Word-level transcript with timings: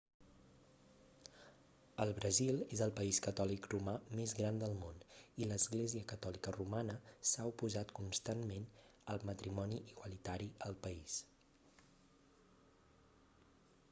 el 2.05 2.13
brasil 2.19 2.55
és 2.77 2.81
el 2.85 2.93
país 2.99 3.19
catòlic 3.25 3.67
romà 3.73 3.93
més 4.21 4.33
gran 4.39 4.57
del 4.63 4.73
món 4.85 5.03
i 5.43 5.49
l'església 5.51 6.07
catòlica 6.13 6.55
romana 6.57 6.97
s'ha 7.33 7.45
oposat 7.51 7.95
constantment 8.01 8.67
al 9.15 9.27
matrimoni 9.31 9.79
igualitari 9.93 10.49
al 10.71 10.79
país 10.89 11.19